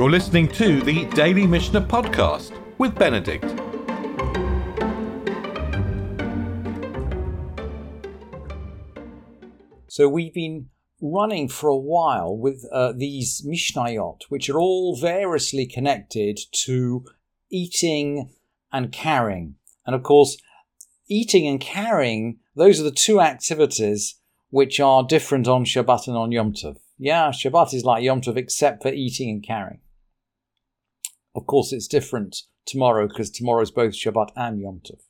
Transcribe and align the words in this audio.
You're 0.00 0.10
listening 0.10 0.48
to 0.52 0.80
the 0.80 1.04
Daily 1.10 1.46
Mishnah 1.46 1.82
Podcast 1.82 2.58
with 2.78 2.94
Benedict. 2.94 3.44
So 9.88 10.08
we've 10.08 10.32
been 10.32 10.70
running 11.02 11.50
for 11.50 11.68
a 11.68 11.76
while 11.76 12.34
with 12.34 12.64
uh, 12.72 12.94
these 12.96 13.46
Mishnayot, 13.46 14.22
which 14.30 14.48
are 14.48 14.58
all 14.58 14.96
variously 14.98 15.66
connected 15.66 16.40
to 16.64 17.04
eating 17.50 18.32
and 18.72 18.90
carrying. 18.92 19.56
And 19.84 19.94
of 19.94 20.02
course, 20.02 20.38
eating 21.10 21.46
and 21.46 21.60
carrying, 21.60 22.38
those 22.56 22.80
are 22.80 22.84
the 22.84 22.90
two 22.90 23.20
activities 23.20 24.18
which 24.48 24.80
are 24.80 25.04
different 25.04 25.46
on 25.46 25.66
Shabbat 25.66 26.08
and 26.08 26.16
on 26.16 26.32
Yom 26.32 26.54
Tov. 26.54 26.78
Yeah, 26.96 27.32
Shabbat 27.32 27.74
is 27.74 27.84
like 27.84 28.02
Yom 28.02 28.22
Tov 28.22 28.38
except 28.38 28.80
for 28.80 28.88
eating 28.88 29.28
and 29.28 29.42
carrying. 29.42 29.80
Of 31.34 31.46
course, 31.46 31.72
it's 31.72 31.86
different 31.86 32.42
tomorrow 32.66 33.06
because 33.06 33.30
tomorrow 33.30 33.62
is 33.62 33.70
both 33.70 33.94
Shabbat 33.94 34.30
and 34.36 34.60
Yom 34.60 34.80
Tov. 34.84 35.00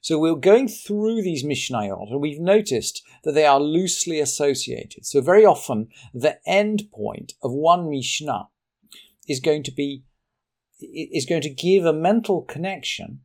So 0.00 0.18
we're 0.18 0.36
going 0.36 0.68
through 0.68 1.22
these 1.22 1.44
Mishnayot 1.44 2.10
and 2.10 2.20
we've 2.20 2.40
noticed 2.40 3.02
that 3.24 3.32
they 3.32 3.44
are 3.44 3.60
loosely 3.60 4.20
associated. 4.20 5.04
So 5.04 5.20
very 5.20 5.44
often 5.44 5.88
the 6.14 6.38
end 6.46 6.84
point 6.92 7.32
of 7.42 7.52
one 7.52 7.90
Mishnah 7.90 8.48
is 9.28 9.40
going 9.40 9.64
to 9.64 9.72
be 9.72 10.04
is 10.80 11.26
going 11.26 11.42
to 11.42 11.50
give 11.50 11.84
a 11.84 11.92
mental 11.92 12.42
connection 12.42 13.20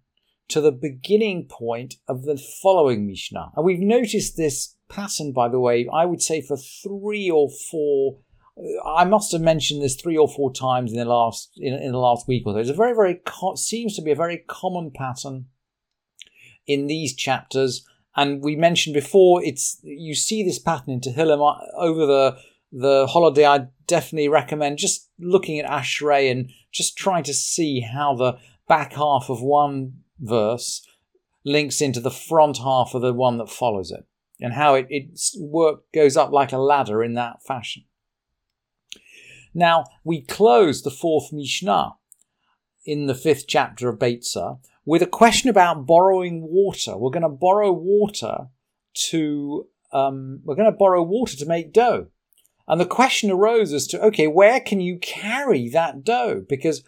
to 0.47 0.59
the 0.59 0.71
beginning 0.71 1.45
point 1.47 1.95
of 2.07 2.23
the 2.23 2.37
following 2.61 3.05
Mishnah. 3.05 3.51
And 3.55 3.63
we've 3.63 3.79
noticed 3.79 4.35
this 4.35 4.75
pattern, 4.89 5.31
by 5.33 5.49
the 5.49 5.59
way, 5.59 5.87
I 5.93 6.05
would 6.05 6.21
say 6.21 6.41
for 6.41 6.57
three 6.57 7.29
or 7.29 7.49
four. 7.71 8.17
I 8.85 9.03
must 9.03 9.31
have 9.31 9.41
mentioned 9.41 9.81
this 9.81 9.95
three 9.95 10.17
or 10.17 10.27
four 10.27 10.53
times 10.53 10.91
in 10.91 10.99
the 10.99 11.05
last 11.05 11.51
in, 11.57 11.73
in 11.73 11.91
the 11.91 11.97
last 11.97 12.27
week 12.27 12.43
or 12.45 12.53
so. 12.53 12.59
It's 12.59 12.69
a 12.69 12.73
very 12.73 12.93
very 12.93 13.19
seems 13.55 13.95
to 13.95 14.01
be 14.01 14.11
a 14.11 14.15
very 14.15 14.43
common 14.47 14.91
pattern 14.91 15.47
in 16.67 16.87
these 16.87 17.15
chapters. 17.15 17.85
And 18.15 18.43
we 18.43 18.55
mentioned 18.55 18.93
before, 18.93 19.43
it's 19.43 19.79
you 19.81 20.13
see 20.13 20.43
this 20.43 20.59
pattern 20.59 20.93
in 20.93 21.01
Tehillim 21.01 21.41
uh, 21.41 21.65
over 21.75 22.05
the 22.05 22.37
the 22.71 23.07
holiday. 23.07 23.45
I 23.45 23.67
definitely 23.87 24.29
recommend 24.29 24.77
just 24.77 25.09
looking 25.19 25.59
at 25.59 25.69
Ashrei 25.69 26.29
and 26.29 26.51
just 26.71 26.95
trying 26.95 27.23
to 27.23 27.33
see 27.33 27.81
how 27.81 28.15
the 28.15 28.37
back 28.67 28.93
half 28.93 29.29
of 29.29 29.41
one 29.41 30.03
verse 30.19 30.87
links 31.43 31.81
into 31.81 31.99
the 31.99 32.11
front 32.11 32.59
half 32.59 32.93
of 32.93 33.01
the 33.01 33.13
one 33.13 33.39
that 33.39 33.49
follows 33.49 33.91
it, 33.91 34.05
and 34.39 34.53
how 34.53 34.75
it, 34.75 34.85
its 34.89 35.35
work 35.39 35.91
goes 35.91 36.15
up 36.15 36.31
like 36.31 36.51
a 36.51 36.57
ladder 36.59 37.03
in 37.03 37.15
that 37.15 37.43
fashion. 37.43 37.83
Now 39.53 39.85
we 40.03 40.21
close 40.21 40.81
the 40.81 40.91
fourth 40.91 41.31
Mishnah 41.31 41.95
in 42.85 43.07
the 43.07 43.15
fifth 43.15 43.45
chapter 43.47 43.89
of 43.89 43.99
Beitzah 43.99 44.59
with 44.85 45.01
a 45.01 45.07
question 45.07 45.49
about 45.49 45.85
borrowing 45.85 46.41
water. 46.41 46.97
We're 46.97 47.11
going 47.11 47.23
to 47.23 47.29
borrow 47.29 47.71
water 47.71 48.47
to 49.09 49.67
um, 49.91 50.41
we're 50.43 50.55
going 50.55 50.71
to 50.71 50.77
borrow 50.77 51.03
water 51.03 51.37
to 51.37 51.45
make 51.45 51.71
dough. 51.71 52.07
And 52.67 52.79
the 52.79 52.85
question 52.85 53.29
arose 53.29 53.73
as 53.73 53.87
to 53.87 54.01
okay, 54.01 54.27
where 54.27 54.59
can 54.59 54.81
you 54.81 54.97
carry 54.97 55.69
that 55.69 56.03
dough? 56.03 56.45
Because 56.47 56.83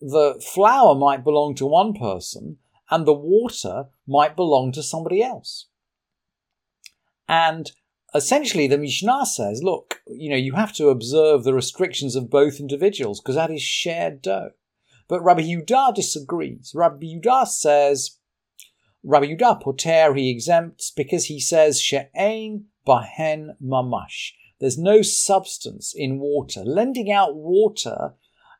the 0.00 0.42
flour 0.54 0.94
might 0.94 1.24
belong 1.24 1.54
to 1.56 1.66
one 1.66 1.92
person 1.92 2.58
and 2.90 3.06
the 3.06 3.12
water 3.12 3.86
might 4.06 4.36
belong 4.36 4.72
to 4.72 4.82
somebody 4.82 5.22
else. 5.22 5.66
And 7.28 7.72
essentially, 8.16 8.66
the 8.66 8.78
Mishnah 8.78 9.26
says, 9.26 9.62
look, 9.62 10.00
you 10.06 10.30
know, 10.30 10.36
you 10.36 10.54
have 10.54 10.72
to 10.74 10.88
observe 10.88 11.44
the 11.44 11.54
restrictions 11.54 12.16
of 12.16 12.30
both 12.30 12.60
individuals 12.60 13.20
because 13.20 13.36
that 13.36 13.50
is 13.50 13.62
shared 13.62 14.22
dough. 14.22 14.50
But 15.08 15.22
Rabbi 15.22 15.42
Yudah 15.42 15.94
disagrees. 15.94 16.72
Rabbi 16.74 17.06
Yudah 17.06 17.46
says, 17.46 18.18
Rabbi 19.04 19.26
Yudah 19.26 19.62
Poter, 19.62 20.14
he 20.14 20.30
exempts 20.30 20.90
because 20.90 21.26
he 21.26 21.40
says, 21.40 21.80
She'ein 21.80 22.66
bahen 22.86 23.50
mamash. 23.62 24.32
There's 24.58 24.78
no 24.78 25.02
substance 25.02 25.92
in 25.94 26.18
water. 26.18 26.62
Lending 26.64 27.12
out 27.12 27.36
water 27.36 28.14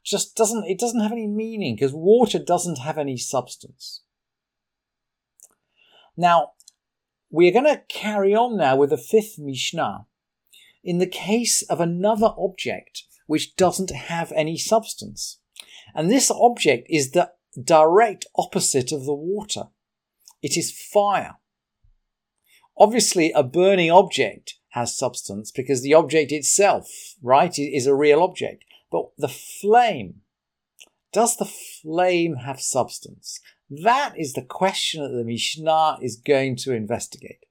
just 0.04 0.36
doesn't, 0.36 0.66
it 0.66 0.78
doesn't 0.78 1.00
have 1.00 1.12
any 1.12 1.26
meaning 1.26 1.74
because 1.74 1.92
water 1.92 2.38
doesn't 2.38 2.78
have 2.78 2.98
any 2.98 3.16
substance. 3.16 4.02
Now, 6.16 6.52
we're 7.30 7.52
going 7.52 7.64
to 7.64 7.82
carry 7.88 8.34
on 8.34 8.56
now 8.56 8.76
with 8.76 8.90
the 8.90 8.96
fifth 8.96 9.38
Mishnah. 9.38 10.06
In 10.84 10.98
the 10.98 11.06
case 11.06 11.62
of 11.62 11.80
another 11.80 12.32
object 12.38 13.04
which 13.26 13.56
doesn't 13.56 13.90
have 13.90 14.32
any 14.32 14.56
substance. 14.56 15.38
And 15.94 16.10
this 16.10 16.30
object 16.30 16.86
is 16.88 17.10
the 17.10 17.32
direct 17.62 18.26
opposite 18.36 18.92
of 18.92 19.04
the 19.04 19.14
water. 19.14 19.64
It 20.42 20.56
is 20.56 20.70
fire. 20.70 21.36
Obviously, 22.78 23.32
a 23.32 23.42
burning 23.42 23.90
object 23.90 24.54
has 24.70 24.96
substance 24.96 25.50
because 25.50 25.82
the 25.82 25.94
object 25.94 26.30
itself, 26.30 26.88
right, 27.22 27.58
is 27.58 27.86
a 27.86 27.94
real 27.94 28.22
object. 28.22 28.64
But 28.92 29.06
the 29.16 29.28
flame, 29.28 30.20
does 31.12 31.36
the 31.36 31.46
flame 31.46 32.36
have 32.36 32.60
substance? 32.60 33.40
That 33.68 34.14
is 34.16 34.34
the 34.34 34.42
question 34.42 35.02
that 35.02 35.16
the 35.16 35.24
Mishnah 35.24 35.98
is 36.00 36.16
going 36.16 36.56
to 36.56 36.72
investigate. 36.72 37.44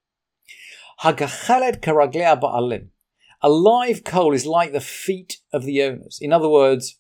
Hagachaled 1.02 1.82
karaglea 1.82 2.40
ba'alim. 2.40 2.90
A 3.42 3.50
live 3.50 4.04
coal 4.04 4.34
is 4.34 4.46
like 4.46 4.72
the 4.72 4.80
feet 4.80 5.38
of 5.52 5.66
the 5.66 5.84
owners. 5.84 6.20
In 6.22 6.32
other 6.32 6.50
words, 6.50 7.00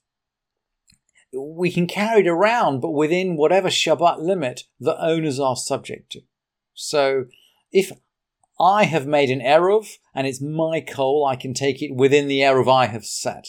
we 1.33 1.71
can 1.71 1.87
carry 1.87 2.21
it 2.21 2.27
around, 2.27 2.81
but 2.81 2.91
within 2.91 3.37
whatever 3.37 3.69
Shabbat 3.69 4.19
limit 4.19 4.63
the 4.79 5.01
owners 5.01 5.39
are 5.39 5.55
subject 5.55 6.11
to. 6.11 6.21
So 6.73 7.25
if 7.71 7.91
I 8.59 8.83
have 8.83 9.07
made 9.07 9.29
an 9.29 9.39
Eruv 9.39 9.87
and 10.13 10.27
it's 10.27 10.41
my 10.41 10.81
coal, 10.81 11.25
I 11.25 11.35
can 11.35 11.53
take 11.53 11.81
it 11.81 11.95
within 11.95 12.27
the 12.27 12.41
Eruv 12.41 12.71
I 12.71 12.87
have 12.87 13.05
set. 13.05 13.47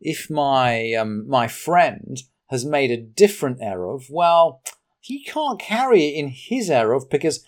If 0.00 0.28
my, 0.28 0.92
um, 0.92 1.28
my 1.28 1.48
friend 1.48 2.18
has 2.50 2.64
made 2.64 2.90
a 2.90 3.00
different 3.00 3.60
Eruv, 3.60 4.06
well, 4.10 4.60
he 5.04 5.22
can't 5.22 5.60
carry 5.60 6.06
it 6.06 6.14
in 6.14 6.28
his 6.28 6.70
Eruv 6.70 7.10
because 7.10 7.44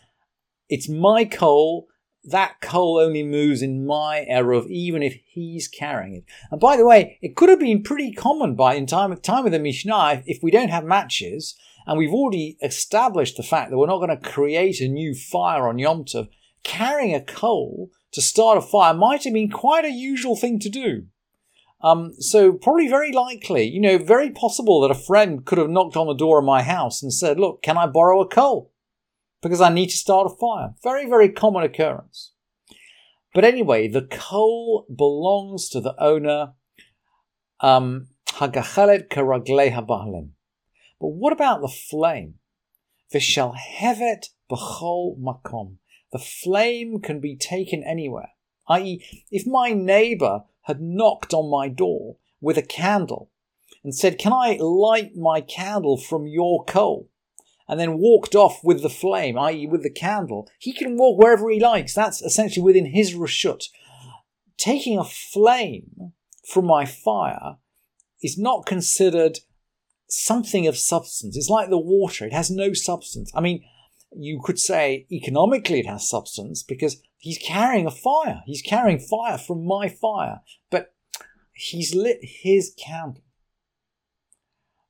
it's 0.69 0.91
my 0.91 1.25
coal 1.25 1.89
that 2.23 2.61
coal 2.61 2.99
only 2.99 3.23
moves 3.23 3.63
in 3.63 3.87
my 3.87 4.27
Eruv, 4.31 4.69
even 4.69 5.03
if 5.03 5.17
he's 5.25 5.69
carrying 5.69 6.17
it. 6.17 6.25
And 6.51 6.61
by 6.61 6.77
the 6.77 6.85
way, 6.85 7.19
it 7.23 7.35
could 7.35 7.49
have 7.49 7.61
been 7.61 7.83
pretty 7.83 8.13
common 8.13 8.57
by 8.57 8.75
in 8.75 8.85
time 8.85 9.17
time 9.19 9.47
of 9.47 9.53
the 9.53 9.59
Mishnah 9.59 10.23
if 10.27 10.43
we 10.43 10.51
don't 10.51 10.69
have 10.69 10.85
matches, 10.85 11.55
and 11.87 11.97
we've 11.97 12.13
already 12.13 12.59
established 12.63 13.39
the 13.39 13.43
fact 13.43 13.71
that 13.71 13.79
we're 13.79 13.87
not 13.87 14.05
going 14.05 14.11
to 14.11 14.29
create 14.29 14.81
a 14.81 14.89
new 14.89 15.15
fire 15.15 15.67
on 15.67 15.79
Yom 15.79 16.05
Tov. 16.05 16.29
Carrying 16.63 17.15
a 17.15 17.23
coal 17.23 17.91
to 18.13 18.21
start 18.21 18.59
a 18.59 18.61
fire 18.61 18.93
might 18.93 19.25
have 19.25 19.33
been 19.33 19.51
quite 19.51 19.85
a 19.85 19.91
usual 19.91 20.37
thing 20.37 20.59
to 20.59 20.69
do. 20.69 21.07
Um, 21.83 22.15
so 22.19 22.53
probably 22.53 22.89
very 22.89 23.13
likely, 23.13 23.65
you 23.65 23.81
know, 23.81 23.99
very 23.99 24.31
possible 24.31 24.81
that 24.81 24.91
a 24.91 24.95
friend 24.95 25.45
could 25.45 25.59
have 25.59 25.69
knocked 25.69 25.97
on 25.97 26.07
the 26.07 26.15
door 26.15 26.39
of 26.39 26.45
my 26.45 26.63
house 26.63 27.03
and 27.03 27.13
said, 27.13 27.39
"Look, 27.39 27.63
can 27.63 27.77
I 27.77 27.87
borrow 27.87 28.21
a 28.21 28.29
coal?" 28.29 28.73
because 29.43 29.61
I 29.61 29.69
need 29.73 29.91
to 29.91 29.97
start 29.97 30.31
a 30.31 30.35
fire. 30.35 30.75
Very, 30.83 31.09
very 31.09 31.29
common 31.29 31.63
occurrence. 31.63 32.33
But 33.35 33.45
anyway, 33.45 33.87
the 33.89 34.03
coal 34.03 34.87
belongs 34.95 35.69
to 35.71 35.81
the 35.81 35.95
owner. 36.03 36.55
Um. 37.61 38.09
But 38.39 38.49
what 41.01 41.33
about 41.33 41.61
the 41.61 41.69
flame? 41.69 42.35
Vishalhevet 43.15 44.27
b'chol 44.51 45.19
makom. 45.19 45.77
The 46.13 46.19
flame 46.19 47.01
can 47.01 47.21
be 47.21 47.37
taken 47.37 47.83
anywhere. 47.83 48.31
I.e., 48.69 49.03
if 49.31 49.47
my 49.47 49.73
neighbour 49.73 50.43
had 50.67 50.81
knocked 50.81 51.33
on 51.33 51.51
my 51.51 51.69
door 51.69 52.17
with 52.41 52.59
a 52.59 52.63
candle 52.63 53.31
and 53.83 53.95
said, 53.95 54.19
Can 54.19 54.33
I 54.33 54.59
light 54.61 55.17
my 55.17 55.41
candle 55.41 55.97
from 55.97 56.27
your 56.27 56.65
coal? 56.65 57.09
and 57.69 57.81
then 57.81 57.99
walked 57.99 58.35
off 58.35 58.63
with 58.63 58.83
the 58.83 58.91
flame, 58.91 59.39
i.e., 59.39 59.67
with 59.67 59.83
the 59.83 59.91
candle, 59.91 60.49
he 60.59 60.73
can 60.73 60.97
walk 60.97 61.19
wherever 61.19 61.51
he 61.51 61.59
likes. 61.59 61.95
That's 61.95 62.23
essentially 62.23 62.63
within 62.63 62.87
his 62.87 63.15
reshut. 63.15 63.65
Taking 64.57 64.99
a 64.99 65.05
flame 65.05 66.13
from 66.47 66.65
my 66.65 66.85
fire 66.85 67.57
is 68.23 68.39
not 68.39 68.67
considered 68.67 69.41
something 70.09 70.67
of 70.67 70.77
substance. 70.77 71.37
It's 71.37 71.51
like 71.51 71.69
the 71.69 71.79
water, 71.79 72.25
it 72.25 72.33
has 72.33 72.51
no 72.51 72.73
substance. 72.73 73.33
I 73.35 73.41
mean, 73.41 73.65
you 74.17 74.41
could 74.43 74.59
say 74.59 75.07
economically 75.11 75.81
it 75.81 75.87
has 75.87 76.09
substance 76.09 76.63
because 76.63 77.03
he's 77.19 77.39
carrying 77.39 77.87
a 77.87 77.91
fire. 77.91 78.43
He's 78.47 78.63
carrying 78.63 78.99
fire 78.99 79.39
from 79.39 79.65
my 79.65 79.89
fire, 79.89 80.41
but 80.71 80.95
he's 81.53 81.95
lit 81.95 82.19
his 82.23 82.75
candle. 82.79 83.23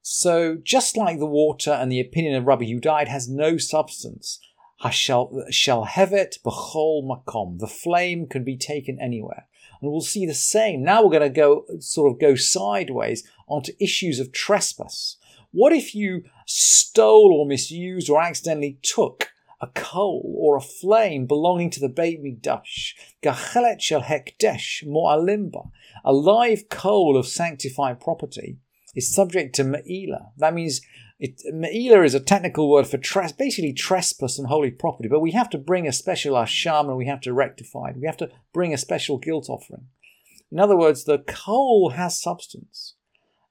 So, 0.02 0.56
just 0.62 0.96
like 0.96 1.18
the 1.18 1.26
water 1.26 1.72
and 1.72 1.90
the 1.90 2.00
opinion 2.00 2.36
of 2.36 2.44
Rabbi 2.44 2.64
Yudah, 2.64 3.02
it 3.02 3.08
has 3.08 3.28
no 3.28 3.56
substance. 3.56 4.38
Shalhevet 4.80 6.38
b'chol 6.44 7.02
makom. 7.02 7.58
The 7.58 7.66
flame 7.66 8.26
can 8.28 8.44
be 8.44 8.56
taken 8.56 9.00
anywhere. 9.00 9.48
And 9.80 9.90
we'll 9.90 10.00
see 10.00 10.26
the 10.26 10.34
same. 10.34 10.82
Now 10.82 11.02
we're 11.02 11.10
going 11.10 11.22
to 11.22 11.28
go 11.28 11.64
sort 11.80 12.12
of 12.12 12.20
go 12.20 12.34
sideways 12.34 13.28
onto 13.48 13.72
issues 13.80 14.20
of 14.20 14.32
trespass. 14.32 15.16
What 15.50 15.72
if 15.72 15.94
you 15.94 16.24
stole 16.46 17.32
or 17.32 17.46
misused 17.46 18.10
or 18.10 18.20
accidentally 18.22 18.78
took 18.82 19.30
a 19.60 19.68
coal 19.68 20.34
or 20.38 20.56
a 20.56 20.60
flame 20.60 21.26
belonging 21.26 21.70
to 21.70 21.80
the 21.80 21.88
Beit 21.88 22.22
Mikdash, 22.22 22.92
gachelet 23.22 23.80
shel 23.80 24.02
hekdesh 24.02 24.86
mo'alimba, 24.86 25.70
a 26.04 26.12
live 26.12 26.68
coal 26.68 27.16
of 27.16 27.26
sanctified 27.26 28.00
property, 28.00 28.58
is 28.94 29.12
subject 29.12 29.54
to 29.54 29.64
me'ila. 29.64 30.30
That 30.36 30.54
means 30.54 30.80
it, 31.18 31.40
me'ila 31.52 32.02
is 32.02 32.14
a 32.14 32.20
technical 32.20 32.70
word 32.70 32.86
for 32.86 32.98
tres- 32.98 33.32
basically 33.32 33.72
trespass 33.72 34.38
on 34.38 34.46
holy 34.46 34.70
property, 34.70 35.08
but 35.08 35.20
we 35.20 35.32
have 35.32 35.48
to 35.50 35.58
bring 35.58 35.86
a 35.86 35.92
special 35.92 36.34
asham 36.34 36.88
and 36.88 36.96
we 36.96 37.06
have 37.06 37.22
to 37.22 37.32
rectify 37.32 37.90
it. 37.90 37.96
We 37.96 38.06
have 38.06 38.18
to 38.18 38.30
bring 38.52 38.74
a 38.74 38.78
special 38.78 39.18
guilt 39.18 39.48
offering. 39.48 39.86
In 40.52 40.60
other 40.60 40.76
words, 40.76 41.04
the 41.04 41.18
coal 41.18 41.90
has 41.90 42.20
substance. 42.20 42.94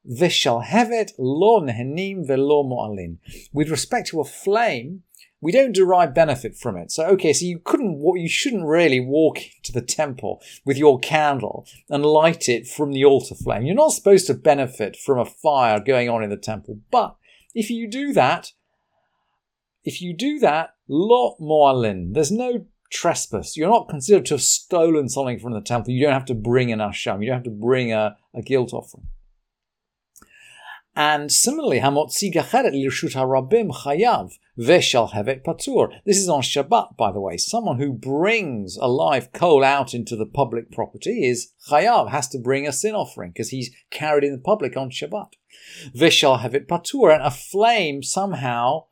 Vishalhevet 0.07 1.13
lo 1.17 1.61
nehenim 1.61 2.27
velo 2.27 2.63
mo'alin. 2.63 3.17
With 3.51 3.69
respect 3.69 4.09
to 4.09 4.21
a 4.21 4.25
flame, 4.25 5.03
we 5.41 5.51
don't 5.51 5.75
derive 5.75 6.15
benefit 6.15 6.55
from 6.55 6.77
it. 6.77 6.91
So, 6.91 7.05
okay, 7.07 7.33
so 7.33 7.45
you 7.45 7.59
couldn't, 7.59 8.01
you 8.15 8.29
shouldn't 8.29 8.65
really 8.65 8.99
walk 8.99 9.39
to 9.63 9.71
the 9.71 9.81
temple 9.81 10.41
with 10.65 10.77
your 10.77 10.99
candle 10.99 11.67
and 11.89 12.05
light 12.05 12.49
it 12.49 12.67
from 12.67 12.91
the 12.91 13.05
altar 13.05 13.35
flame. 13.35 13.63
You're 13.63 13.75
not 13.75 13.91
supposed 13.91 14.27
to 14.27 14.33
benefit 14.33 14.95
from 14.95 15.19
a 15.19 15.25
fire 15.25 15.79
going 15.79 16.09
on 16.09 16.23
in 16.23 16.29
the 16.29 16.37
temple. 16.37 16.79
But 16.89 17.15
if 17.53 17.69
you 17.69 17.87
do 17.87 18.13
that, 18.13 18.53
if 19.83 20.01
you 20.01 20.15
do 20.15 20.39
that, 20.39 20.71
lot 20.87 21.37
mo'alin, 21.39 22.13
there's 22.13 22.31
no 22.31 22.65
trespass. 22.91 23.55
You're 23.55 23.69
not 23.69 23.89
considered 23.89 24.25
to 24.27 24.35
have 24.35 24.41
stolen 24.41 25.09
something 25.09 25.39
from 25.39 25.53
the 25.53 25.61
temple. 25.61 25.93
You 25.93 26.03
don't 26.03 26.13
have 26.13 26.25
to 26.25 26.33
bring 26.33 26.71
an 26.71 26.79
asham. 26.79 27.21
You 27.21 27.27
don't 27.27 27.37
have 27.37 27.43
to 27.43 27.49
bring 27.51 27.91
a, 27.91 28.17
a 28.33 28.41
guilt 28.41 28.73
offering. 28.73 29.07
And 30.95 31.31
similarly, 31.31 31.81
hamotzi 31.81 32.33
gacheret 32.33 32.73
lirshut 32.73 33.15
harabim 33.15 33.71
chayav 33.71 34.31
veshal 34.57 35.11
hevet 35.11 35.43
patur. 35.43 35.89
This 36.05 36.17
is 36.17 36.29
on 36.29 36.41
Shabbat, 36.41 36.97
by 36.97 37.11
the 37.11 37.19
way. 37.19 37.37
Someone 37.37 37.77
who 37.77 37.93
brings 37.93 38.77
a 38.77 38.87
live 38.87 39.31
coal 39.31 39.63
out 39.63 39.93
into 39.93 40.15
the 40.15 40.25
public 40.25 40.71
property 40.71 41.27
is 41.27 41.53
chayav, 41.69 42.09
has 42.09 42.27
to 42.29 42.39
bring 42.39 42.67
a 42.67 42.71
sin 42.71 42.95
offering 42.95 43.31
because 43.31 43.49
he's 43.49 43.71
carried 43.91 44.23
in 44.23 44.31
the 44.31 44.39
public 44.39 44.75
on 44.77 44.89
Shabbat. 44.89 45.33
Veshal 45.95 46.39
hevet 46.39 46.67
patur, 46.67 47.13
and 47.13 47.23
a 47.23 47.31
flame 47.31 48.03
somehow 48.03 48.85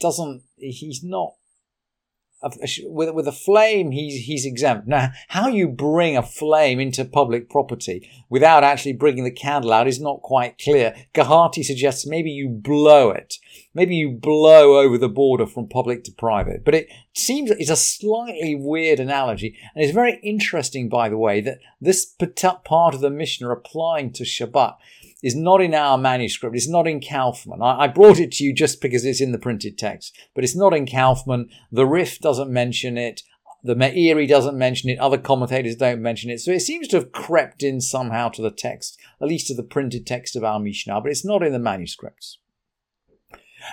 doesn't. 0.00 0.42
He's 0.56 1.02
not 1.02 1.34
with 2.84 3.14
with 3.14 3.28
a 3.28 3.32
flame 3.32 3.90
he's 3.90 4.24
he's 4.26 4.46
exempt. 4.46 4.86
Now 4.88 5.10
how 5.28 5.48
you 5.48 5.68
bring 5.68 6.16
a 6.16 6.22
flame 6.22 6.80
into 6.80 7.04
public 7.04 7.50
property 7.50 8.08
without 8.28 8.64
actually 8.64 8.94
bringing 8.94 9.24
the 9.24 9.30
candle 9.30 9.72
out 9.72 9.88
is 9.88 10.00
not 10.00 10.22
quite 10.22 10.58
clear. 10.58 10.94
Kehati 11.14 11.64
suggests 11.64 12.06
maybe 12.06 12.30
you 12.30 12.48
blow 12.48 13.10
it. 13.10 13.36
Maybe 13.74 13.94
you 13.94 14.10
blow 14.10 14.78
over 14.78 14.98
the 14.98 15.08
border 15.08 15.46
from 15.46 15.68
public 15.68 16.04
to 16.04 16.12
private. 16.12 16.64
But 16.64 16.74
it 16.74 16.88
seems 17.14 17.50
it's 17.50 17.70
a 17.70 17.76
slightly 17.76 18.54
weird 18.54 19.00
analogy 19.00 19.56
and 19.74 19.84
it's 19.84 19.94
very 19.94 20.18
interesting 20.22 20.88
by 20.88 21.08
the 21.08 21.18
way 21.18 21.40
that 21.40 21.58
this 21.80 22.14
part 22.64 22.94
of 22.94 23.00
the 23.00 23.10
Mishnah 23.10 23.50
applying 23.50 24.12
to 24.12 24.24
Shabbat 24.24 24.76
is 25.22 25.34
not 25.34 25.60
in 25.60 25.74
our 25.74 25.98
manuscript. 25.98 26.54
It's 26.54 26.68
not 26.68 26.86
in 26.86 27.00
Kaufmann. 27.00 27.62
I, 27.62 27.84
I, 27.84 27.86
brought 27.88 28.20
it 28.20 28.32
to 28.32 28.44
you 28.44 28.54
just 28.54 28.80
because 28.80 29.04
it's 29.04 29.20
in 29.20 29.32
the 29.32 29.38
printed 29.38 29.76
text, 29.76 30.16
but 30.34 30.44
it's 30.44 30.56
not 30.56 30.74
in 30.74 30.86
Kaufmann. 30.86 31.48
The 31.72 31.86
Rif 31.86 32.20
doesn't 32.20 32.50
mention 32.50 32.96
it. 32.96 33.22
The 33.64 33.74
Meiri 33.74 34.28
doesn't 34.28 34.56
mention 34.56 34.90
it. 34.90 35.00
Other 35.00 35.18
commentators 35.18 35.74
don't 35.74 36.00
mention 36.00 36.30
it. 36.30 36.38
So 36.38 36.52
it 36.52 36.60
seems 36.60 36.86
to 36.88 36.96
have 36.96 37.10
crept 37.10 37.64
in 37.64 37.80
somehow 37.80 38.28
to 38.30 38.42
the 38.42 38.52
text, 38.52 38.98
at 39.20 39.26
least 39.26 39.48
to 39.48 39.54
the 39.54 39.64
printed 39.64 40.06
text 40.06 40.36
of 40.36 40.44
our 40.44 40.60
Mishnah, 40.60 41.00
but 41.00 41.10
it's 41.10 41.24
not 41.24 41.42
in 41.42 41.52
the 41.52 41.58
manuscripts. 41.58 42.38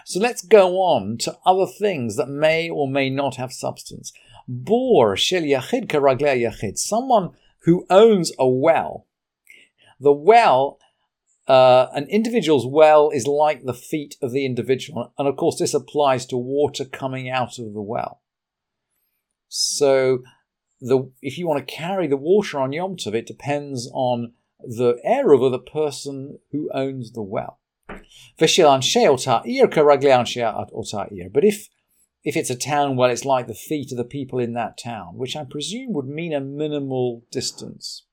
So 0.03 0.19
let's 0.19 0.43
go 0.43 0.77
on 0.77 1.17
to 1.19 1.37
other 1.45 1.67
things 1.67 2.15
that 2.15 2.27
may 2.27 2.69
or 2.69 2.87
may 2.87 3.11
not 3.11 3.35
have 3.35 3.53
substance. 3.53 4.11
Bor 4.47 5.15
shel 5.15 5.43
yachid 5.43 5.87
yachid. 5.87 6.77
Someone 6.77 7.31
who 7.65 7.85
owns 7.89 8.31
a 8.39 8.47
well. 8.47 9.05
The 9.99 10.11
well 10.11 10.79
uh, 11.47 11.87
an 11.93 12.07
individual's 12.09 12.65
well 12.65 13.09
is 13.09 13.27
like 13.27 13.63
the 13.63 13.73
feet 13.73 14.15
of 14.21 14.31
the 14.31 14.45
individual. 14.45 15.13
And 15.17 15.27
of 15.27 15.37
course, 15.37 15.59
this 15.59 15.73
applies 15.73 16.25
to 16.27 16.37
water 16.37 16.85
coming 16.85 17.29
out 17.29 17.59
of 17.59 17.73
the 17.73 17.81
well. 17.81 18.21
So, 19.47 20.23
the, 20.81 21.11
if 21.21 21.37
you 21.37 21.47
want 21.47 21.65
to 21.65 21.73
carry 21.73 22.07
the 22.07 22.17
water 22.17 22.59
on 22.59 22.73
Yom 22.73 22.97
Tov, 22.97 23.13
it 23.13 23.27
depends 23.27 23.89
on 23.93 24.33
the 24.59 24.95
eruv 25.07 25.45
of 25.45 25.51
the 25.51 25.59
person 25.59 26.39
who 26.51 26.69
owns 26.73 27.11
the 27.11 27.21
well. 27.21 27.59
But 31.31 31.43
if 31.43 31.69
if 32.23 32.35
it's 32.35 32.49
a 32.49 32.55
town 32.55 32.95
well, 32.95 33.11
it's 33.11 33.23
like 33.23 33.45
the 33.45 33.53
feet 33.53 33.91
of 33.91 33.99
the 33.99 34.03
people 34.03 34.39
in 34.39 34.53
that 34.53 34.79
town, 34.79 35.15
which 35.15 35.35
I 35.35 35.43
presume 35.43 35.93
would 35.93 36.07
mean 36.07 36.33
a 36.33 36.41
minimal 36.41 37.23
distance. 37.31 38.04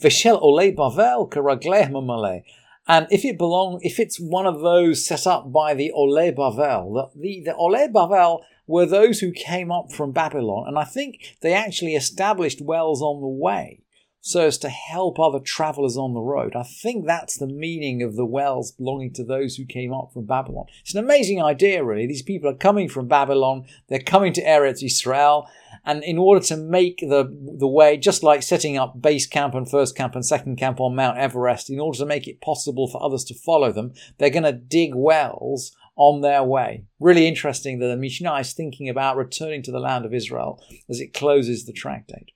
Veshel 0.00 0.40
ole 0.40 0.72
bavel 0.72 1.30
karagleh 1.30 2.42
And 2.88 3.06
if 3.10 3.24
it 3.24 3.38
belong, 3.38 3.80
if 3.82 3.98
it's 4.00 4.18
one 4.18 4.46
of 4.46 4.60
those 4.60 5.06
set 5.06 5.26
up 5.26 5.52
by 5.52 5.74
the 5.74 5.92
Ole 5.92 6.32
Bavel, 6.32 7.12
the, 7.14 7.20
the, 7.20 7.42
the 7.44 7.56
Ole 7.56 7.88
Bavel 7.88 8.42
were 8.66 8.86
those 8.86 9.20
who 9.20 9.32
came 9.32 9.70
up 9.70 9.92
from 9.92 10.12
Babylon, 10.12 10.66
and 10.68 10.78
I 10.78 10.84
think 10.84 11.36
they 11.42 11.52
actually 11.52 11.94
established 11.94 12.60
wells 12.60 13.02
on 13.02 13.20
the 13.20 13.28
way 13.28 13.82
so 14.24 14.46
as 14.46 14.56
to 14.56 14.68
help 14.68 15.18
other 15.18 15.40
travelers 15.40 15.96
on 15.96 16.14
the 16.14 16.20
road. 16.20 16.54
I 16.54 16.62
think 16.62 17.06
that's 17.06 17.36
the 17.36 17.48
meaning 17.48 18.02
of 18.02 18.14
the 18.14 18.24
wells 18.24 18.70
belonging 18.70 19.12
to 19.14 19.24
those 19.24 19.56
who 19.56 19.64
came 19.64 19.92
up 19.92 20.12
from 20.14 20.26
Babylon. 20.26 20.66
It's 20.80 20.94
an 20.94 21.04
amazing 21.04 21.42
idea, 21.42 21.82
really. 21.82 22.06
These 22.06 22.22
people 22.22 22.48
are 22.48 22.54
coming 22.54 22.88
from 22.88 23.08
Babylon, 23.08 23.64
they're 23.88 23.98
coming 23.98 24.32
to 24.34 24.44
Eretz 24.44 24.84
Israel, 24.84 25.48
and 25.84 26.04
in 26.04 26.18
order 26.18 26.44
to 26.46 26.56
make 26.56 26.98
the, 26.98 27.24
the 27.58 27.66
way, 27.66 27.96
just 27.96 28.22
like 28.22 28.42
setting 28.42 28.76
up 28.76 29.00
base 29.00 29.26
camp 29.26 29.54
and 29.54 29.68
first 29.68 29.96
camp 29.96 30.14
and 30.14 30.24
second 30.24 30.56
camp 30.56 30.80
on 30.80 30.94
Mount 30.94 31.18
Everest, 31.18 31.70
in 31.70 31.80
order 31.80 31.98
to 31.98 32.06
make 32.06 32.28
it 32.28 32.40
possible 32.40 32.88
for 32.88 33.02
others 33.02 33.24
to 33.24 33.34
follow 33.34 33.72
them, 33.72 33.92
they're 34.18 34.30
going 34.30 34.44
to 34.44 34.52
dig 34.52 34.94
wells 34.94 35.74
on 35.96 36.20
their 36.20 36.42
way. 36.42 36.84
Really 37.00 37.26
interesting 37.26 37.78
that 37.78 37.88
the 37.88 37.96
Mishnah 37.96 38.36
is 38.36 38.52
thinking 38.52 38.88
about 38.88 39.16
returning 39.16 39.62
to 39.64 39.72
the 39.72 39.80
land 39.80 40.04
of 40.04 40.14
Israel 40.14 40.62
as 40.88 41.00
it 41.00 41.12
closes 41.12 41.64
the 41.64 41.72
tractate. 41.72 42.30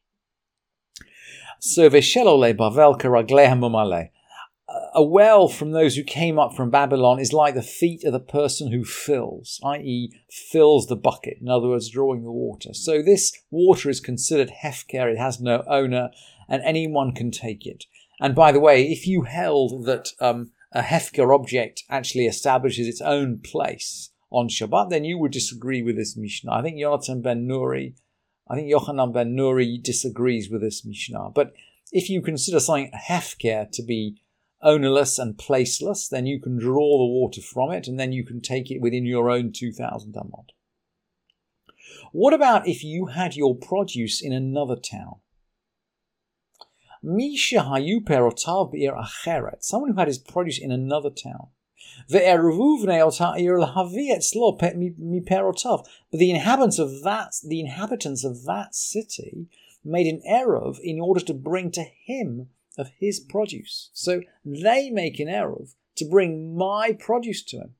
So 1.60 1.88
Veshelole 1.88 2.54
Bavel 2.56 3.00
Karaglehamumale. 3.00 4.10
A 4.94 5.02
well 5.02 5.48
from 5.48 5.70
those 5.70 5.94
who 5.94 6.02
came 6.02 6.38
up 6.38 6.54
from 6.54 6.70
Babylon 6.70 7.20
is 7.20 7.32
like 7.32 7.54
the 7.54 7.62
feet 7.62 8.02
of 8.02 8.12
the 8.12 8.18
person 8.18 8.72
who 8.72 8.84
fills, 8.84 9.60
i.e., 9.64 10.10
fills 10.28 10.86
the 10.86 10.96
bucket, 10.96 11.38
in 11.40 11.48
other 11.48 11.68
words, 11.68 11.88
drawing 11.88 12.24
the 12.24 12.32
water. 12.32 12.74
So 12.74 13.00
this 13.00 13.32
water 13.50 13.88
is 13.88 14.00
considered 14.00 14.52
hefker, 14.64 15.12
it 15.12 15.18
has 15.18 15.40
no 15.40 15.62
owner, 15.68 16.10
and 16.48 16.62
anyone 16.64 17.14
can 17.14 17.30
take 17.30 17.64
it. 17.64 17.84
And 18.20 18.34
by 18.34 18.50
the 18.50 18.58
way, 18.58 18.90
if 18.90 19.06
you 19.06 19.22
held 19.22 19.86
that 19.86 20.08
um, 20.20 20.50
a 20.72 20.82
hefker 20.82 21.32
object 21.32 21.84
actually 21.88 22.26
establishes 22.26 22.88
its 22.88 23.00
own 23.00 23.38
place 23.38 24.10
on 24.30 24.48
Shabbat, 24.48 24.90
then 24.90 25.04
you 25.04 25.16
would 25.18 25.32
disagree 25.32 25.82
with 25.82 25.96
this 25.96 26.16
Mishnah. 26.16 26.52
I 26.52 26.62
think 26.62 26.76
Yonatan 26.76 27.22
ben 27.22 27.46
Nuri 27.46 27.94
I 28.48 28.54
think 28.54 28.70
Yochanan 28.70 29.12
ben 29.12 29.34
Nuri 29.34 29.82
disagrees 29.82 30.50
with 30.50 30.60
this 30.60 30.84
Mishnah. 30.84 31.30
But 31.34 31.52
if 31.90 32.08
you 32.08 32.22
consider 32.22 32.60
something 32.60 32.92
hefker 33.08 33.70
to 33.72 33.82
be 33.82 34.20
ownerless 34.66 35.18
and 35.18 35.38
placeless, 35.38 36.08
then 36.08 36.26
you 36.26 36.40
can 36.40 36.58
draw 36.58 36.98
the 36.98 37.06
water 37.06 37.40
from 37.40 37.70
it 37.70 37.86
and 37.86 37.98
then 37.98 38.12
you 38.12 38.24
can 38.24 38.40
take 38.40 38.70
it 38.70 38.80
within 38.80 39.06
your 39.06 39.30
own 39.30 39.52
2,000 39.52 40.12
amot. 40.14 40.50
What 42.12 42.34
about 42.34 42.66
if 42.68 42.82
you 42.82 43.06
had 43.06 43.36
your 43.36 43.54
produce 43.54 44.20
in 44.22 44.32
another 44.32 44.76
town? 44.76 45.20
Misha 47.02 47.58
hayu 47.58 48.00
perotav 48.00 48.74
acheret, 48.74 49.62
someone 49.62 49.92
who 49.92 49.98
had 49.98 50.08
his 50.08 50.18
produce 50.18 50.58
in 50.58 50.72
another 50.72 51.10
town. 51.10 51.48
But 52.08 52.18
the 52.18 52.30
inhabitants 56.30 56.78
of 56.78 57.02
that, 57.02 57.34
the 57.44 57.60
inhabitants 57.60 58.24
of 58.24 58.44
that 58.44 58.74
city 58.74 59.46
made 59.84 60.06
an 60.06 60.20
eruv 60.28 60.78
in 60.82 61.00
order 61.00 61.20
to 61.20 61.34
bring 61.34 61.70
to 61.72 61.84
him 62.04 62.48
of 62.76 62.90
his 62.98 63.20
produce. 63.20 63.90
So 63.92 64.22
they 64.44 64.90
make 64.90 65.18
an 65.18 65.28
eruv 65.28 65.74
to 65.96 66.08
bring 66.08 66.56
my 66.56 66.92
produce 66.92 67.42
to 67.44 67.58
him. 67.58 67.74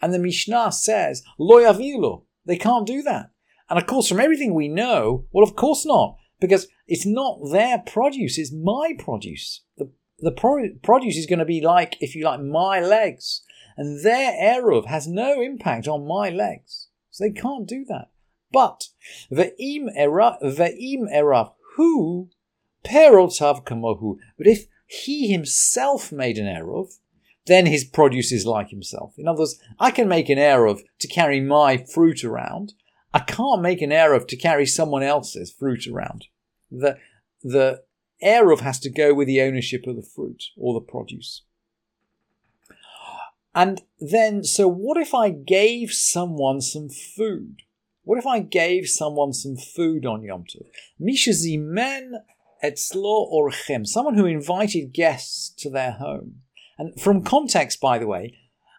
And 0.00 0.12
the 0.12 0.18
Mishnah 0.18 0.72
says, 0.72 1.22
Lo 1.38 1.56
yavilu. 1.56 2.24
They 2.44 2.56
can't 2.56 2.86
do 2.86 3.02
that. 3.02 3.30
And 3.70 3.78
of 3.78 3.86
course, 3.86 4.08
from 4.08 4.20
everything 4.20 4.54
we 4.54 4.68
know, 4.68 5.24
well, 5.32 5.42
of 5.42 5.56
course 5.56 5.86
not, 5.86 6.16
because 6.40 6.66
it's 6.86 7.06
not 7.06 7.38
their 7.50 7.78
produce, 7.78 8.36
it's 8.36 8.52
my 8.52 8.92
produce. 8.98 9.62
The 9.78 9.90
the 10.18 10.32
pro- 10.32 10.74
produce 10.82 11.16
is 11.16 11.26
going 11.26 11.38
to 11.38 11.44
be 11.44 11.60
like, 11.60 11.96
if 12.00 12.14
you 12.14 12.24
like, 12.24 12.40
my 12.40 12.80
legs. 12.80 13.42
And 13.76 14.04
their 14.04 14.32
Eruv 14.32 14.86
has 14.86 15.06
no 15.06 15.40
impact 15.40 15.88
on 15.88 16.06
my 16.06 16.30
legs. 16.30 16.88
So 17.10 17.24
they 17.24 17.32
can't 17.32 17.66
do 17.66 17.84
that. 17.88 18.08
But 18.52 18.88
ve'im 19.32 19.88
erav, 19.98 20.40
ve'im 20.42 21.12
erav 21.12 21.52
hu 22.84 22.90
perotav 22.90 23.64
kamohu. 23.64 24.18
But 24.36 24.46
if 24.46 24.66
he 24.86 25.28
himself 25.28 26.12
made 26.12 26.38
an 26.38 26.46
eruv, 26.46 26.98
then 27.46 27.66
his 27.66 27.84
produce 27.84 28.32
is 28.32 28.46
like 28.46 28.70
himself. 28.70 29.14
In 29.18 29.28
other 29.28 29.40
words, 29.40 29.58
I 29.78 29.90
can 29.90 30.08
make 30.08 30.28
an 30.28 30.38
eruv 30.38 30.80
to 31.00 31.08
carry 31.08 31.40
my 31.40 31.76
fruit 31.76 32.24
around. 32.24 32.74
I 33.12 33.20
can't 33.20 33.62
make 33.62 33.82
an 33.82 33.90
eruv 33.90 34.26
to 34.28 34.36
carry 34.36 34.66
someone 34.66 35.02
else's 35.02 35.52
fruit 35.52 35.86
around. 35.86 36.26
The 36.70 36.98
the 37.42 37.82
eruv 38.22 38.60
has 38.60 38.80
to 38.80 38.90
go 38.90 39.12
with 39.14 39.28
the 39.28 39.42
ownership 39.42 39.86
of 39.86 39.96
the 39.96 40.02
fruit 40.02 40.44
or 40.56 40.74
the 40.74 40.80
produce. 40.80 41.42
And 43.54 43.82
then, 44.00 44.42
so 44.42 44.66
what 44.66 44.96
if 44.96 45.14
I 45.14 45.30
gave 45.30 45.92
someone 45.92 46.60
some 46.60 46.88
food? 46.88 47.62
What 48.02 48.18
if 48.18 48.26
I 48.26 48.40
gave 48.40 48.88
someone 48.88 49.32
some 49.32 49.56
food 49.56 50.04
on 50.04 50.24
Yom 50.24 50.42
Tov? 50.42 50.66
Misha 50.98 51.30
zimen 51.30 52.12
etzlo 52.62 53.32
orchem, 53.32 53.86
someone 53.86 54.16
who 54.16 54.26
invited 54.26 54.92
guests 54.92 55.50
to 55.58 55.70
their 55.70 55.92
home. 55.92 56.42
And 56.78 57.00
from 57.00 57.22
context, 57.22 57.80
by 57.80 57.98
the 57.98 58.06
way, 58.06 58.36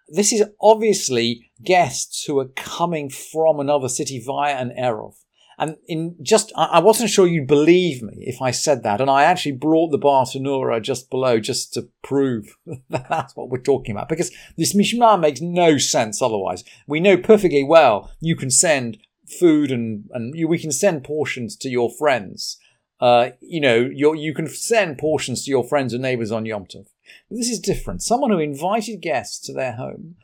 this 0.08 0.32
is 0.32 0.44
obviously 0.62 1.50
guests 1.63 2.25
who 2.25 2.38
are 2.39 2.50
coming 2.55 3.10
from 3.10 3.60
another 3.60 3.89
city 3.89 4.22
via 4.24 4.55
an 4.55 4.74
Eruv. 4.77 5.15
And 5.58 5.77
in 5.88 6.17
just, 6.22 6.51
I 6.58 6.79
wasn't 6.79 7.10
sure 7.10 7.25
you'd 7.25 7.48
believe 7.48 8.01
me 8.01 8.15
if 8.27 8.41
I 8.41 8.51
said 8.51 8.84
that. 8.84 9.00
And 9.00 9.10
I 9.10 9.24
actually 9.24 9.53
brought 9.53 9.91
the 9.91 9.98
Bartenura 9.98 10.82
just 10.82 11.10
below 11.10 11.39
just 11.39 11.74
to 11.74 11.88
prove 12.03 12.58
that 12.89 13.08
that's 13.10 13.36
what 13.36 13.50
we're 13.50 13.60
talking 13.60 13.96
about. 13.96 14.10
Because 14.10 14.32
this 14.58 14.75
Mishnah 14.75 15.17
makes 15.17 15.39
no 15.39 15.77
sense 15.77 16.22
otherwise. 16.22 16.63
We 16.88 17.00
know 17.00 17.17
perfectly 17.17 17.63
well 17.63 18.12
you 18.20 18.36
can 18.36 18.51
send 18.51 18.98
food 19.39 19.72
and, 19.72 20.10
and 20.12 20.34
we 20.48 20.60
can 20.60 20.72
send 20.72 21.05
portions 21.05 21.55
to 21.58 21.70
your 21.70 21.89
friends. 21.89 22.58
Uh, 22.99 23.31
you 23.41 23.59
know, 23.59 23.75
you 23.75 24.15
you 24.15 24.33
can 24.33 24.47
send 24.47 24.97
portions 24.97 25.43
to 25.43 25.51
your 25.51 25.63
friends 25.63 25.93
and 25.93 26.01
neighbors 26.01 26.31
on 26.31 26.45
Yom 26.45 26.65
Tov. 26.65 26.87
But 27.29 27.37
this 27.37 27.49
is 27.49 27.59
different. 27.59 28.01
Someone 28.01 28.31
who 28.31 28.39
invited 28.39 29.01
guests 29.01 29.39
to 29.45 29.53
their 29.53 29.73
home 29.73 30.15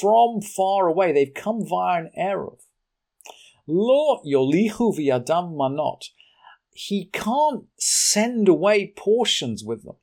from 0.00 0.42
far 0.42 0.86
away, 0.86 1.12
they've 1.12 1.34
come 1.34 1.66
via 1.66 2.02
an 2.02 2.10
Eruv. 2.18 2.60
Lo 3.66 4.20
yolihu 4.26 4.96
v'yadam 4.96 5.54
manot. 5.54 6.04
He 6.72 7.06
can't 7.12 7.64
send 7.78 8.48
away 8.48 8.92
portions 8.96 9.64
with 9.64 9.84
them. 9.84 9.96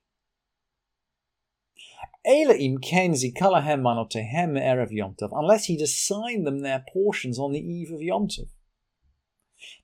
Unless 2.27 2.58
he'd 5.65 5.82
assign 5.82 6.44
them 6.44 6.60
their 6.60 6.84
portions 6.91 7.39
on 7.39 7.53
the 7.53 7.60
eve 7.60 7.91
of 7.91 8.01
Yom 8.01 8.27
Tov. 8.27 8.50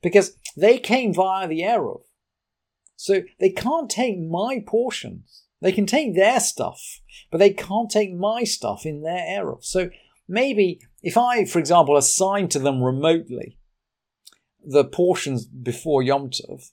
Because 0.01 0.35
they 0.57 0.79
came 0.79 1.13
via 1.13 1.47
the 1.47 1.61
Eruv. 1.61 2.01
So 3.01 3.23
they 3.39 3.49
can't 3.49 3.89
take 3.89 4.19
my 4.19 4.63
portions. 4.63 5.43
They 5.59 5.71
can 5.71 5.87
take 5.87 6.15
their 6.15 6.39
stuff, 6.39 7.01
but 7.31 7.39
they 7.39 7.49
can't 7.49 7.89
take 7.89 8.13
my 8.13 8.43
stuff 8.43 8.85
in 8.85 9.01
their 9.01 9.41
Eruv. 9.41 9.63
So 9.63 9.89
maybe 10.27 10.79
if 11.01 11.17
I, 11.17 11.45
for 11.45 11.57
example, 11.57 11.97
assign 11.97 12.47
to 12.49 12.59
them 12.59 12.83
remotely 12.83 13.57
the 14.63 14.83
portions 14.83 15.45
before 15.45 16.03
Yom 16.03 16.29
Tov, 16.29 16.69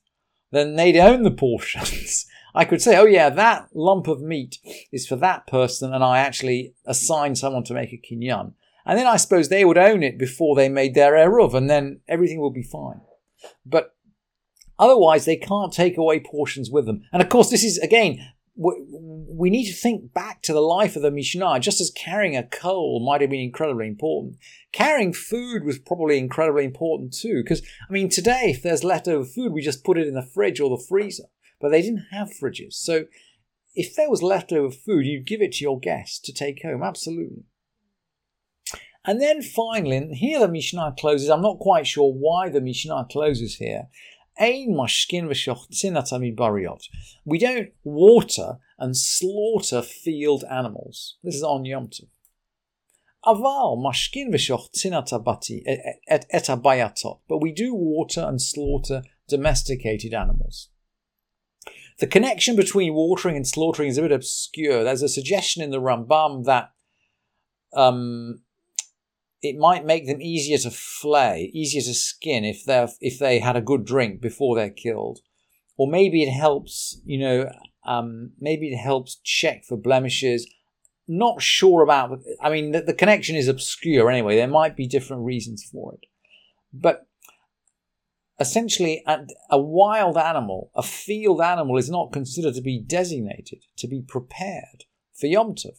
then 0.50 0.76
they'd 0.76 0.98
own 0.98 1.22
the 1.22 1.30
portions. 1.30 2.26
I 2.54 2.66
could 2.66 2.82
say, 2.82 2.98
oh 2.98 3.06
yeah, 3.06 3.30
that 3.30 3.68
lump 3.72 4.06
of 4.06 4.20
meat 4.20 4.58
is 4.92 5.06
for 5.06 5.16
that 5.16 5.46
person, 5.46 5.94
and 5.94 6.04
I 6.04 6.18
actually 6.18 6.74
assign 6.84 7.36
someone 7.36 7.64
to 7.64 7.74
make 7.74 7.92
a 7.94 7.96
kinyan. 7.96 8.52
And 8.84 8.98
then 8.98 9.06
I 9.06 9.16
suppose 9.16 9.48
they 9.48 9.64
would 9.64 9.78
own 9.78 10.02
it 10.02 10.18
before 10.18 10.56
they 10.56 10.68
made 10.68 10.94
their 10.94 11.12
eruv, 11.12 11.54
and 11.54 11.70
then 11.70 12.00
everything 12.06 12.38
will 12.38 12.50
be 12.50 12.62
fine. 12.62 13.00
But 13.64 13.94
otherwise, 14.78 15.24
they 15.24 15.36
can't 15.36 15.72
take 15.72 15.96
away 15.96 16.20
portions 16.20 16.70
with 16.70 16.86
them. 16.86 17.02
And 17.12 17.22
of 17.22 17.28
course, 17.28 17.50
this 17.50 17.64
is 17.64 17.78
again 17.78 18.18
we 18.60 19.50
need 19.50 19.66
to 19.66 19.72
think 19.72 20.12
back 20.12 20.42
to 20.42 20.52
the 20.52 20.60
life 20.60 20.96
of 20.96 21.02
the 21.02 21.12
Mishnah. 21.12 21.60
Just 21.60 21.80
as 21.80 21.92
carrying 21.92 22.36
a 22.36 22.42
coal 22.42 23.04
might 23.04 23.20
have 23.20 23.30
been 23.30 23.40
incredibly 23.40 23.86
important, 23.86 24.36
carrying 24.72 25.12
food 25.12 25.62
was 25.62 25.78
probably 25.78 26.18
incredibly 26.18 26.64
important 26.64 27.12
too. 27.12 27.42
Because, 27.44 27.62
I 27.88 27.92
mean, 27.92 28.08
today, 28.08 28.50
if 28.50 28.62
there's 28.62 28.82
leftover 28.82 29.24
food, 29.24 29.52
we 29.52 29.62
just 29.62 29.84
put 29.84 29.96
it 29.96 30.08
in 30.08 30.14
the 30.14 30.22
fridge 30.22 30.58
or 30.58 30.70
the 30.70 30.84
freezer. 30.88 31.24
But 31.60 31.68
they 31.68 31.82
didn't 31.82 32.06
have 32.10 32.30
fridges. 32.30 32.74
So, 32.74 33.04
if 33.74 33.94
there 33.94 34.10
was 34.10 34.22
leftover 34.22 34.72
food, 34.72 35.06
you'd 35.06 35.26
give 35.26 35.40
it 35.40 35.52
to 35.52 35.64
your 35.64 35.78
guests 35.78 36.18
to 36.20 36.32
take 36.32 36.62
home. 36.62 36.82
Absolutely. 36.82 37.44
And 39.04 39.22
then 39.22 39.40
finally, 39.40 40.14
here 40.14 40.40
the 40.40 40.48
Mishnah 40.48 40.94
closes. 40.98 41.30
I'm 41.30 41.42
not 41.42 41.60
quite 41.60 41.86
sure 41.86 42.12
why 42.12 42.48
the 42.48 42.60
Mishnah 42.60 43.06
closes 43.08 43.56
here. 43.56 43.84
We 47.24 47.38
don't 47.38 47.68
water 47.84 48.58
and 48.78 48.96
slaughter 48.96 49.82
field 49.82 50.44
animals. 50.50 51.16
This 51.22 51.34
is 51.34 51.42
on 51.42 51.64
Yom 51.64 51.88
Tov. 51.88 52.08
Aval 53.24 53.76
mashkin 53.78 54.32
et 56.08 56.26
etabayatot. 56.32 57.18
But 57.28 57.38
we 57.38 57.52
do 57.52 57.74
water 57.74 58.20
and 58.20 58.40
slaughter 58.40 59.02
domesticated 59.28 60.14
animals. 60.14 60.68
The 61.98 62.06
connection 62.06 62.54
between 62.54 62.94
watering 62.94 63.36
and 63.36 63.46
slaughtering 63.46 63.88
is 63.88 63.98
a 63.98 64.02
bit 64.02 64.12
obscure. 64.12 64.84
There's 64.84 65.02
a 65.02 65.08
suggestion 65.08 65.62
in 65.62 65.70
the 65.70 65.80
Rambam 65.80 66.44
that 66.44 66.70
um, 67.74 68.42
it 69.42 69.56
might 69.56 69.84
make 69.84 70.06
them 70.06 70.20
easier 70.20 70.58
to 70.58 70.70
flay, 70.70 71.50
easier 71.54 71.82
to 71.82 71.94
skin 71.94 72.44
if 72.44 72.64
they 72.64 72.86
if 73.00 73.18
they 73.18 73.38
had 73.38 73.56
a 73.56 73.60
good 73.60 73.84
drink 73.84 74.20
before 74.20 74.56
they're 74.56 74.70
killed, 74.70 75.20
or 75.76 75.88
maybe 75.88 76.22
it 76.22 76.32
helps. 76.32 77.00
You 77.04 77.18
know, 77.18 77.52
um, 77.86 78.32
maybe 78.40 78.68
it 78.68 78.76
helps 78.76 79.16
check 79.22 79.64
for 79.64 79.76
blemishes. 79.76 80.48
Not 81.06 81.40
sure 81.40 81.82
about. 81.82 82.20
I 82.40 82.50
mean, 82.50 82.72
the, 82.72 82.82
the 82.82 82.94
connection 82.94 83.36
is 83.36 83.48
obscure 83.48 84.10
anyway. 84.10 84.36
There 84.36 84.48
might 84.48 84.76
be 84.76 84.86
different 84.86 85.24
reasons 85.24 85.64
for 85.64 85.94
it, 85.94 86.06
but 86.72 87.06
essentially, 88.40 89.02
a, 89.50 89.58
wild 89.58 90.16
animal, 90.16 90.70
a 90.74 90.82
field 90.82 91.40
animal, 91.40 91.76
is 91.76 91.90
not 91.90 92.12
considered 92.12 92.54
to 92.54 92.60
be 92.60 92.78
designated 92.78 93.64
to 93.76 93.88
be 93.88 94.00
prepared 94.00 94.84
for 95.14 95.26
Yom 95.26 95.54
Tov 95.54 95.78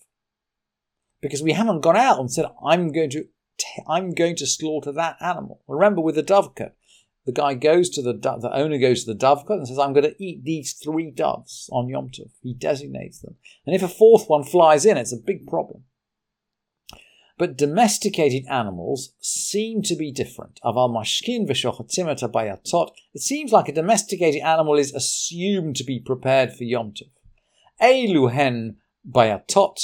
because 1.21 1.41
we 1.41 1.53
haven't 1.53 1.81
gone 1.81 1.97
out 1.97 2.19
and 2.19 2.31
said, 2.31 2.45
I'm 2.65 2.91
going 2.91 3.09
to 3.11 3.25
I'm 3.87 4.13
going 4.13 4.35
to 4.37 4.47
slaughter 4.47 4.91
that 4.93 5.17
animal. 5.21 5.61
Remember 5.67 6.01
with 6.01 6.15
the 6.15 6.23
dovecote, 6.23 6.71
the 7.25 7.31
guy 7.31 7.53
goes 7.53 7.89
to 7.91 8.01
the 8.01 8.13
the 8.13 8.51
owner 8.53 8.77
goes 8.77 9.03
to 9.03 9.13
the 9.13 9.19
dovecote 9.19 9.57
and 9.57 9.67
says, 9.67 9.77
"I'm 9.77 9.93
going 9.93 10.05
to 10.05 10.23
eat 10.23 10.43
these 10.43 10.73
three 10.73 11.11
doves 11.11 11.69
on 11.71 11.89
Yom 11.89 12.09
Tov." 12.09 12.31
He 12.41 12.53
designates 12.53 13.19
them, 13.19 13.35
and 13.65 13.75
if 13.75 13.83
a 13.83 13.87
fourth 13.87 14.27
one 14.27 14.43
flies 14.43 14.85
in, 14.85 14.97
it's 14.97 15.13
a 15.13 15.17
big 15.17 15.45
problem. 15.45 15.83
But 17.37 17.55
domesticated 17.55 18.45
animals 18.49 19.13
seem 19.19 19.81
to 19.83 19.95
be 19.95 20.11
different. 20.11 20.59
It 20.63 23.21
seems 23.21 23.51
like 23.53 23.69
a 23.69 23.73
domesticated 23.73 24.41
animal 24.41 24.75
is 24.75 24.93
assumed 24.93 25.77
to 25.77 25.85
be 25.85 25.99
prepared 25.99 26.53
for 26.53 26.65
Yom 26.65 26.91
Tov. 26.91 27.09
Eluhen 27.81 28.75
bayatot. 29.09 29.79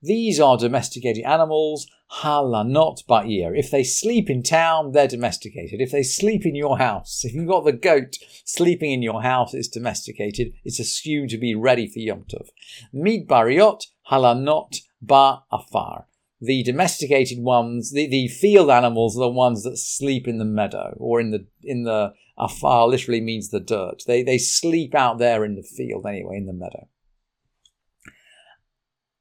These 0.00 0.40
are 0.40 0.56
domesticated 0.56 1.24
animals 1.24 1.86
halanot 2.12 3.04
ba'ir. 3.08 3.58
If 3.58 3.70
they 3.70 3.84
sleep 3.84 4.30
in 4.30 4.42
town, 4.42 4.92
they're 4.92 5.08
domesticated. 5.08 5.80
If 5.80 5.90
they 5.90 6.02
sleep 6.02 6.46
in 6.46 6.54
your 6.54 6.78
house, 6.78 7.20
if 7.24 7.34
you've 7.34 7.48
got 7.48 7.64
the 7.64 7.72
goat 7.72 8.16
sleeping 8.44 8.92
in 8.92 9.02
your 9.02 9.22
house, 9.22 9.54
it's 9.54 9.68
domesticated. 9.68 10.52
It's 10.64 10.80
assumed 10.80 11.30
to 11.30 11.38
be 11.38 11.54
ready 11.54 11.88
for 11.88 11.98
Yom 11.98 12.24
Tov. 12.24 12.48
Mid 12.92 13.26
bariot 13.26 13.86
halanot 14.10 14.76
ba'afar. 15.04 16.04
The 16.40 16.62
domesticated 16.62 17.38
ones, 17.38 17.92
the, 17.92 18.06
the 18.06 18.28
field 18.28 18.68
animals 18.68 19.16
are 19.16 19.20
the 19.20 19.28
ones 19.28 19.62
that 19.62 19.78
sleep 19.78 20.28
in 20.28 20.38
the 20.38 20.44
meadow 20.44 20.94
or 20.98 21.18
in 21.20 21.30
the 21.30 21.46
in 21.62 21.84
the 21.84 22.12
afar 22.36 22.86
literally 22.86 23.22
means 23.22 23.48
the 23.48 23.60
dirt. 23.60 24.02
They 24.06 24.22
they 24.22 24.36
sleep 24.36 24.94
out 24.94 25.18
there 25.18 25.44
in 25.44 25.54
the 25.54 25.62
field 25.62 26.04
anyway, 26.06 26.36
in 26.36 26.46
the 26.46 26.52
meadow. 26.52 26.88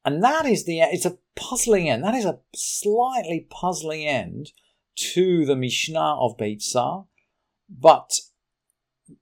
And 0.06 0.24
that 0.24 0.46
is 0.46 0.66
the, 0.66 0.82
it's 0.82 1.06
a 1.06 1.18
puzzling 1.36 1.90
end. 1.90 2.04
That 2.04 2.16
is 2.16 2.26
a 2.26 2.40
slightly 2.56 3.48
puzzling 3.50 4.06
end 4.06 4.52
to 4.96 5.46
the 5.46 5.56
Mishnah 5.56 6.18
of 6.20 6.38
Beitzah. 6.38 7.06
But 7.70 8.20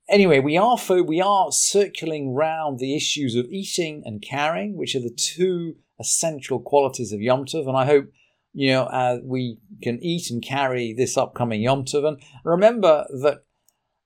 anyway, 0.10 0.40
we 0.40 0.58
are, 0.58 0.78
we 1.04 1.22
are 1.22 1.52
circling 1.52 2.34
round 2.34 2.80
the 2.80 2.96
issues 2.96 3.36
of 3.36 3.46
eating 3.46 4.04
and 4.06 4.22
carrying, 4.22 4.76
which 4.76 4.96
are 4.96 5.00
the 5.00 5.16
two 5.16 5.76
essential 6.00 6.60
qualities 6.60 7.14
of 7.14 7.22
Yom 7.22 7.46
Tov. 7.46 7.68
And 7.68 7.78
I 7.78 7.86
hope, 7.86 8.12
you 8.54 8.72
know, 8.72 8.84
uh, 8.84 9.20
we 9.24 9.60
can 9.82 10.04
eat 10.04 10.30
and 10.30 10.44
carry 10.44 10.94
this 10.94 11.18
upcoming 11.18 11.62
Yom 11.62 11.86
Tov. 11.86 12.06
And 12.06 12.22
remember 12.44 13.06
that, 13.22 13.44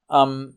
um, 0.09 0.55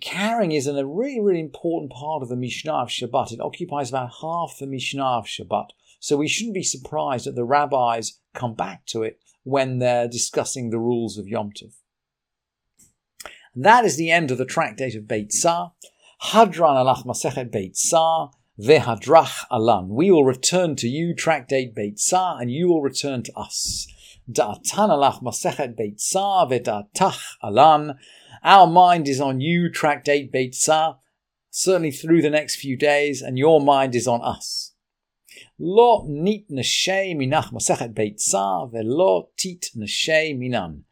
carrying 0.00 0.52
is 0.52 0.66
a 0.66 0.86
really, 0.86 1.20
really 1.20 1.40
important 1.40 1.90
part 1.92 2.22
of 2.22 2.28
the 2.28 2.36
Mishnah 2.36 2.72
of 2.72 2.88
Shabbat. 2.88 3.32
It 3.32 3.40
occupies 3.40 3.88
about 3.88 4.10
half 4.20 4.56
the 4.58 4.66
Mishnah 4.66 5.18
of 5.18 5.24
Shabbat. 5.26 5.68
So 6.00 6.16
we 6.16 6.26
shouldn't 6.26 6.54
be 6.54 6.62
surprised 6.64 7.26
that 7.26 7.36
the 7.36 7.44
rabbis 7.44 8.18
come 8.34 8.54
back 8.54 8.86
to 8.86 9.02
it 9.02 9.20
when 9.44 9.78
they're 9.78 10.08
discussing 10.08 10.70
the 10.70 10.78
rules 10.78 11.16
of 11.16 11.28
Yom 11.28 11.50
Tov. 11.50 11.74
That 13.54 13.84
is 13.84 13.96
the 13.96 14.10
end 14.10 14.30
of 14.30 14.38
the 14.38 14.44
tractate 14.44 14.96
of 14.96 15.04
Beitzah. 15.04 15.72
Hadran 16.24 16.76
alach 16.76 17.04
Masechet 17.04 17.50
Beitzah. 17.52 18.32
Vehadrach 18.60 19.44
alan. 19.50 19.88
We 19.88 20.10
will 20.10 20.24
return 20.24 20.76
to 20.76 20.88
you, 20.88 21.14
tractate 21.14 21.74
Beitzah, 21.74 22.40
and 22.40 22.50
you 22.50 22.68
will 22.68 22.82
return 22.82 23.22
to 23.22 23.32
us. 23.34 23.86
Da'atan 24.30 24.90
alach 24.90 25.22
Masechet 25.22 25.76
Beit. 25.76 25.98
Ve'da'tach 25.98 27.20
alan. 27.42 27.98
Our 28.42 28.66
mind 28.66 29.08
is 29.08 29.20
on 29.20 29.40
you, 29.40 29.70
tractate 29.70 30.32
Beitzah, 30.32 30.96
certainly 31.50 31.90
through 31.90 32.22
the 32.22 32.30
next 32.30 32.56
few 32.56 32.76
days, 32.76 33.22
and 33.22 33.38
your 33.38 33.60
mind 33.60 33.94
is 33.94 34.06
on 34.06 34.20
us. 34.22 34.69
Beitzah. 37.94 38.72
Ve'lo 38.72 39.28
tit 39.36 39.66
neshe 39.76 40.36
minan. 40.36 40.84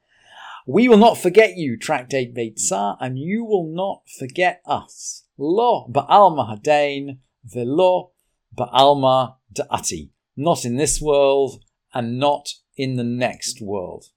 We 0.66 0.86
will 0.88 0.98
not 0.98 1.16
forget 1.16 1.56
you, 1.56 1.78
Tractate 1.78 2.34
Beitzah, 2.34 2.98
and 3.00 3.18
you 3.18 3.44
will 3.44 3.66
not 3.66 4.02
forget 4.18 4.60
us. 4.66 5.24
Lo 5.38 5.86
ba'alma 5.90 6.58
hadain, 6.58 7.20
velo 7.42 8.10
ba'alma 8.54 9.36
da'ati. 9.54 10.10
Not 10.36 10.66
in 10.66 10.76
this 10.76 11.00
world 11.00 11.64
and 11.94 12.18
not 12.18 12.50
in 12.76 12.96
the 12.96 13.04
next 13.04 13.62
world. 13.62 14.10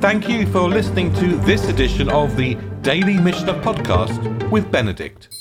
Thank 0.00 0.28
you 0.28 0.46
for 0.46 0.68
listening 0.68 1.12
to 1.14 1.36
this 1.38 1.68
edition 1.68 2.08
of 2.08 2.36
the 2.36 2.54
Daily 2.82 3.18
Mishnah 3.18 3.60
Podcast 3.62 4.50
with 4.50 4.70
Benedict. 4.70 5.39